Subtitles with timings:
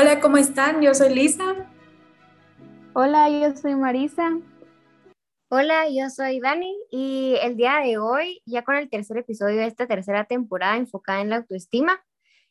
[0.00, 0.80] Hola, ¿cómo están?
[0.80, 1.66] Yo soy Lisa.
[2.92, 4.38] Hola, yo soy Marisa.
[5.48, 9.66] Hola, yo soy Dani y el día de hoy, ya con el tercer episodio de
[9.66, 12.00] esta tercera temporada enfocada en la autoestima,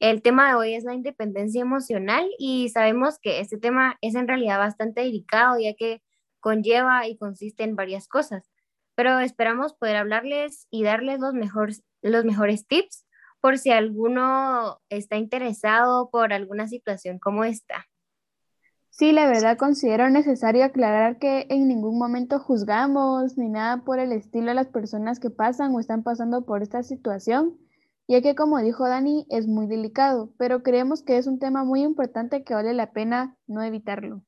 [0.00, 4.28] el tema de hoy es la independencia emocional y sabemos que este tema es en
[4.28, 6.02] realidad bastante delicado ya que
[6.40, 8.50] conlleva y consiste en varias cosas,
[8.94, 13.06] pero esperamos poder hablarles y darles los mejores, los mejores tips
[13.40, 17.86] por si alguno está interesado por alguna situación como esta.
[18.90, 24.12] Sí, la verdad considero necesario aclarar que en ningún momento juzgamos ni nada por el
[24.12, 27.56] estilo a las personas que pasan o están pasando por esta situación,
[28.08, 31.82] ya que como dijo Dani, es muy delicado, pero creemos que es un tema muy
[31.82, 34.22] importante que vale la pena no evitarlo.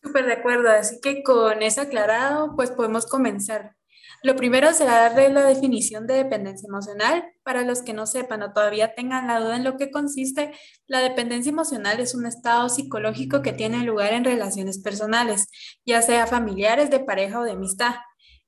[0.00, 3.76] Súper de acuerdo, así que con eso aclarado, pues podemos comenzar.
[4.22, 7.24] Lo primero será darle la definición de dependencia emocional.
[7.42, 10.52] Para los que no sepan o todavía tengan la duda en lo que consiste,
[10.86, 15.48] la dependencia emocional es un estado psicológico que tiene lugar en relaciones personales,
[15.84, 17.96] ya sea familiares, de pareja o de amistad.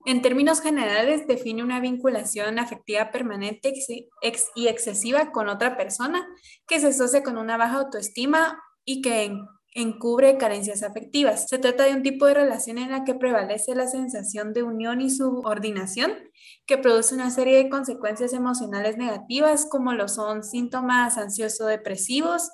[0.06, 3.72] En términos generales, define una vinculación afectiva permanente
[4.55, 6.25] y excesiva con otra persona
[6.69, 9.33] que se asocia con una baja autoestima y que
[9.75, 11.48] encubre carencias afectivas.
[11.48, 15.00] Se trata de un tipo de relación en la que prevalece la sensación de unión
[15.00, 16.12] y subordinación,
[16.64, 22.50] que produce una serie de consecuencias emocionales negativas, como lo son síntomas ansioso-depresivos,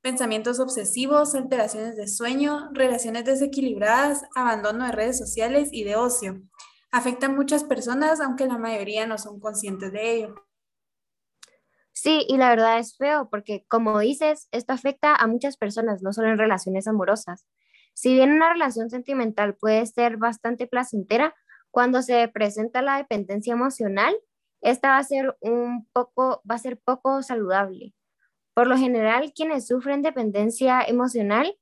[0.00, 6.40] pensamientos obsesivos, alteraciones de sueño, relaciones desequilibradas, abandono de redes sociales y de ocio.
[6.90, 10.34] Afecta a muchas personas, aunque la mayoría no son conscientes de ello.
[12.02, 16.12] Sí, y la verdad es feo porque, como dices, esto afecta a muchas personas, no
[16.12, 17.46] solo en relaciones amorosas.
[17.94, 21.32] Si bien una relación sentimental puede ser bastante placentera,
[21.70, 24.16] cuando se presenta la dependencia emocional,
[24.62, 27.94] esta va a ser un poco, va a ser poco saludable.
[28.52, 31.56] Por lo general, quienes sufren dependencia emocional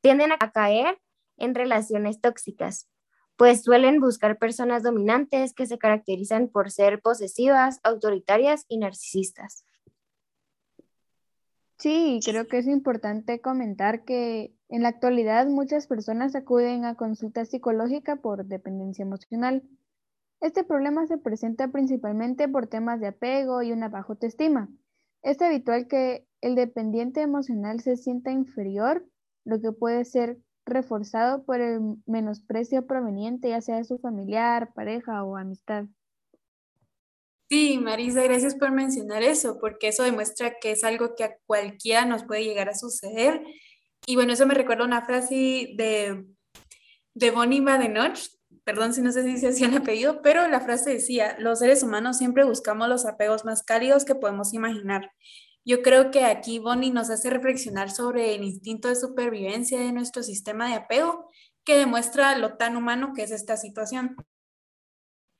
[0.00, 0.98] tienden a caer
[1.36, 2.88] en relaciones tóxicas,
[3.36, 9.66] pues suelen buscar personas dominantes que se caracterizan por ser posesivas, autoritarias y narcisistas.
[11.78, 17.44] Sí, creo que es importante comentar que en la actualidad muchas personas acuden a consulta
[17.44, 19.62] psicológica por dependencia emocional.
[20.40, 24.68] Este problema se presenta principalmente por temas de apego y una baja autoestima.
[25.22, 29.06] Es habitual que el dependiente emocional se sienta inferior,
[29.44, 35.24] lo que puede ser reforzado por el menosprecio proveniente ya sea de su familiar, pareja
[35.24, 35.86] o amistad.
[37.48, 42.04] Sí, Marisa, gracias por mencionar eso, porque eso demuestra que es algo que a cualquiera
[42.06, 43.42] nos puede llegar a suceder.
[44.06, 46.24] Y bueno, eso me recuerda una frase de,
[47.14, 48.18] de Bonnie Badenoch,
[48.64, 51.82] perdón si no sé si se hacía el apellido, pero la frase decía, los seres
[51.82, 55.12] humanos siempre buscamos los apegos más cálidos que podemos imaginar.
[55.66, 60.22] Yo creo que aquí Bonnie nos hace reflexionar sobre el instinto de supervivencia de nuestro
[60.22, 61.30] sistema de apego,
[61.64, 64.16] que demuestra lo tan humano que es esta situación.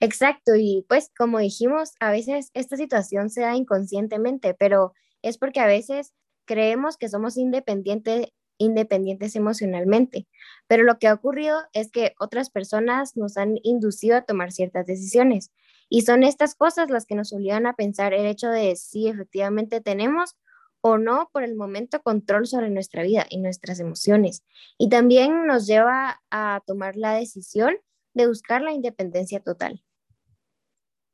[0.01, 5.61] Exacto, y pues como dijimos, a veces esta situación se da inconscientemente, pero es porque
[5.61, 6.13] a veces
[6.47, 8.27] creemos que somos independientes,
[8.59, 10.27] independientes emocionalmente,
[10.67, 14.85] pero lo que ha ocurrido es que otras personas nos han inducido a tomar ciertas
[14.87, 15.51] decisiones
[15.89, 19.81] y son estas cosas las que nos obligan a pensar el hecho de si efectivamente
[19.81, 20.35] tenemos
[20.81, 24.43] o no por el momento control sobre nuestra vida y nuestras emociones.
[24.77, 27.77] Y también nos lleva a tomar la decisión
[28.15, 29.85] de buscar la independencia total.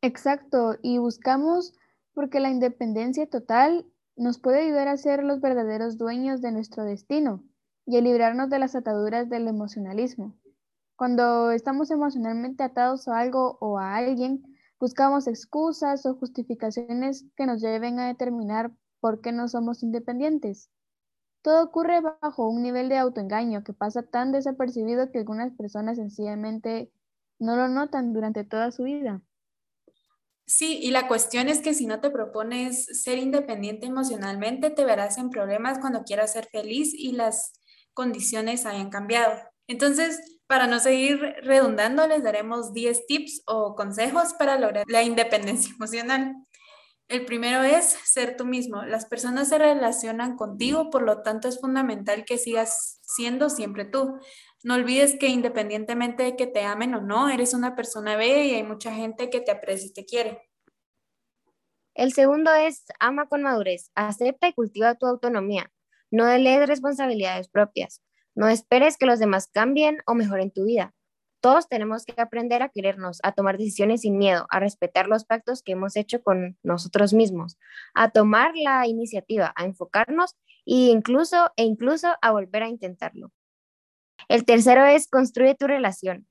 [0.03, 1.75] Exacto, y buscamos
[2.15, 7.43] porque la independencia total nos puede ayudar a ser los verdaderos dueños de nuestro destino
[7.87, 10.39] y a librarnos de las ataduras del emocionalismo.
[10.97, 14.43] Cuando estamos emocionalmente atados a algo o a alguien,
[14.79, 20.71] buscamos excusas o justificaciones que nos lleven a determinar por qué no somos independientes.
[21.43, 26.93] Todo ocurre bajo un nivel de autoengaño que pasa tan desapercibido que algunas personas sencillamente
[27.39, 29.23] no lo notan durante toda su vida.
[30.47, 35.17] Sí, y la cuestión es que si no te propones ser independiente emocionalmente, te verás
[35.17, 37.53] en problemas cuando quieras ser feliz y las
[37.95, 39.33] condiciones hayan cambiado.
[39.69, 45.73] Entonces, para no seguir redundando, les daremos 10 tips o consejos para lograr la independencia
[45.73, 46.35] emocional.
[47.11, 48.85] El primero es ser tú mismo.
[48.85, 54.21] Las personas se relacionan contigo, por lo tanto es fundamental que sigas siendo siempre tú.
[54.63, 58.55] No olvides que independientemente de que te amen o no, eres una persona bella y
[58.55, 60.49] hay mucha gente que te aprecia y te quiere.
[61.95, 65.73] El segundo es ama con madurez, acepta y cultiva tu autonomía.
[66.13, 68.03] No delees responsabilidades propias.
[68.37, 70.95] No esperes que los demás cambien o mejoren tu vida.
[71.41, 75.63] Todos tenemos que aprender a querernos, a tomar decisiones sin miedo, a respetar los pactos
[75.63, 77.59] que hemos hecho con nosotros mismos,
[77.95, 83.33] a tomar la iniciativa, a enfocarnos e incluso, e incluso a volver a intentarlo.
[84.29, 86.27] El tercero es construye tu relación.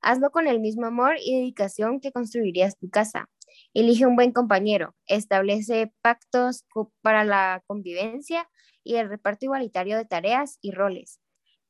[0.00, 3.28] Hazlo con el mismo amor y dedicación que construirías tu casa.
[3.74, 6.64] Elige un buen compañero, establece pactos
[7.02, 8.48] para la convivencia
[8.82, 11.20] y el reparto igualitario de tareas y roles.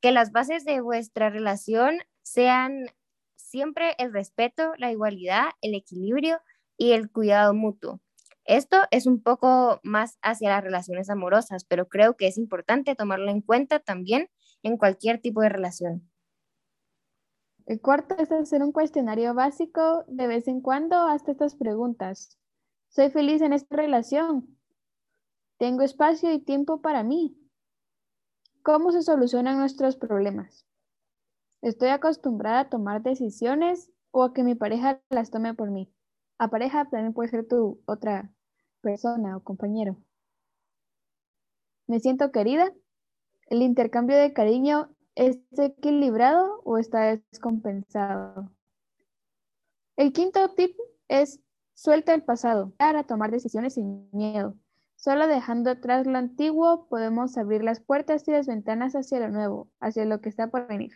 [0.01, 2.87] Que las bases de vuestra relación sean
[3.35, 6.41] siempre el respeto, la igualdad, el equilibrio
[6.75, 8.01] y el cuidado mutuo.
[8.45, 13.29] Esto es un poco más hacia las relaciones amorosas, pero creo que es importante tomarlo
[13.29, 14.29] en cuenta también
[14.63, 16.09] en cualquier tipo de relación.
[17.65, 22.37] El cuarto es hacer un cuestionario básico de vez en cuando hasta estas preguntas.
[22.89, 24.57] ¿Soy feliz en esta relación?
[25.57, 27.37] ¿Tengo espacio y tiempo para mí?
[28.61, 30.65] ¿Cómo se solucionan nuestros problemas?
[31.65, 35.91] ¿Estoy acostumbrada a tomar decisiones o a que mi pareja las tome por mí?
[36.37, 38.31] A pareja también puede ser tu otra
[38.81, 39.97] persona o compañero.
[41.87, 42.71] ¿Me siento querida?
[43.47, 48.51] ¿El intercambio de cariño ¿Es equilibrado o está descompensado?
[49.95, 50.77] El quinto tip
[51.07, 51.39] es
[51.73, 54.55] suelta el pasado para tomar decisiones sin miedo.
[54.97, 59.71] Solo dejando atrás lo antiguo podemos abrir las puertas y las ventanas hacia lo nuevo,
[59.79, 60.91] hacia lo que está por venir.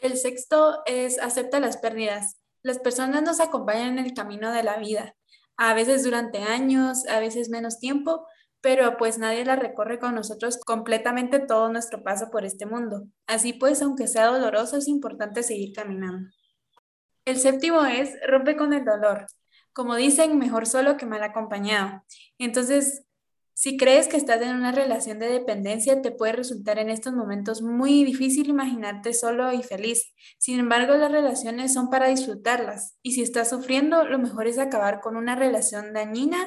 [0.00, 2.40] El sexto es acepta las pérdidas.
[2.62, 5.14] Las personas nos acompañan en el camino de la vida,
[5.56, 8.26] a veces durante años, a veces menos tiempo,
[8.62, 13.04] pero pues nadie la recorre con nosotros completamente todo nuestro paso por este mundo.
[13.26, 16.30] Así pues, aunque sea doloroso, es importante seguir caminando.
[17.24, 19.26] El séptimo es rompe con el dolor.
[19.72, 22.02] Como dicen, mejor solo que mal acompañado.
[22.38, 23.04] Entonces,
[23.60, 27.60] si crees que estás en una relación de dependencia, te puede resultar en estos momentos
[27.60, 30.14] muy difícil imaginarte solo y feliz.
[30.38, 32.96] Sin embargo, las relaciones son para disfrutarlas.
[33.02, 36.38] Y si estás sufriendo, lo mejor es acabar con una relación dañina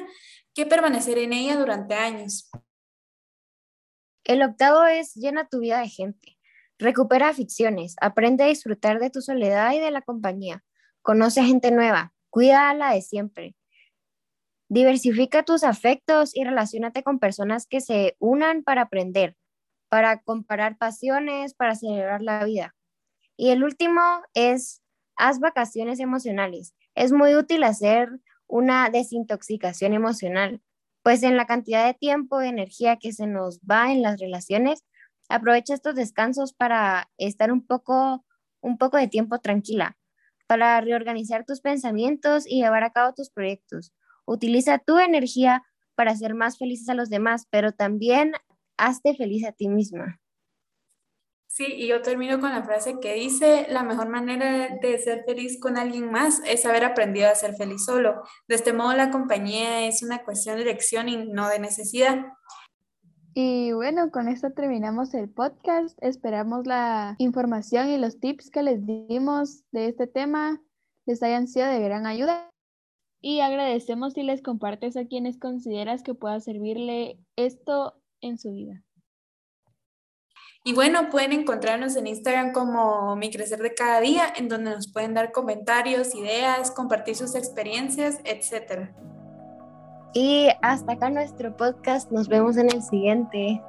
[0.54, 2.50] que permanecer en ella durante años.
[4.24, 6.36] El octavo es llena tu vida de gente.
[6.80, 10.64] Recupera aficiones, aprende a disfrutar de tu soledad y de la compañía.
[11.00, 13.54] Conoce gente nueva, cuida a la de siempre.
[14.74, 19.36] Diversifica tus afectos y relacionate con personas que se unan para aprender,
[19.88, 22.74] para comparar pasiones, para celebrar la vida.
[23.36, 24.00] Y el último
[24.34, 24.82] es
[25.14, 26.74] haz vacaciones emocionales.
[26.96, 28.08] Es muy útil hacer
[28.48, 30.60] una desintoxicación emocional,
[31.04, 34.82] pues en la cantidad de tiempo y energía que se nos va en las relaciones,
[35.28, 38.26] aprovecha estos descansos para estar un poco,
[38.60, 39.96] un poco de tiempo tranquila,
[40.48, 43.92] para reorganizar tus pensamientos y llevar a cabo tus proyectos.
[44.26, 45.62] Utiliza tu energía
[45.94, 48.32] para hacer más felices a los demás, pero también
[48.76, 50.20] hazte feliz a ti misma.
[51.46, 55.60] Sí, y yo termino con la frase que dice, la mejor manera de ser feliz
[55.60, 58.24] con alguien más es haber aprendido a ser feliz solo.
[58.48, 62.26] De este modo, la compañía es una cuestión de elección y no de necesidad.
[63.34, 65.96] Y bueno, con esto terminamos el podcast.
[66.02, 70.60] Esperamos la información y los tips que les dimos de este tema
[71.06, 72.50] les hayan sido de gran ayuda.
[73.26, 78.82] Y agradecemos si les compartes a quienes consideras que pueda servirle esto en su vida.
[80.62, 84.92] Y bueno, pueden encontrarnos en Instagram como Mi Crecer de Cada Día, en donde nos
[84.92, 88.90] pueden dar comentarios, ideas, compartir sus experiencias, etc.
[90.12, 92.10] Y hasta acá nuestro podcast.
[92.12, 93.62] Nos vemos en el siguiente.